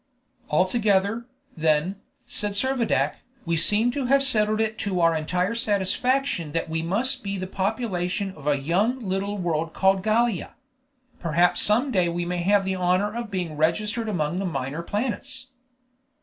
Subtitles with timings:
[0.49, 6.67] "Altogether, then," said Servadac, "we seem to have settled it to our entire satisfaction that
[6.67, 10.55] we must be the population of a young little world called Gallia.
[11.19, 15.49] Perhaps some day we may have the honor of being registered among the minor planets."